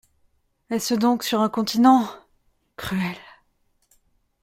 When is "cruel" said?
2.75-3.15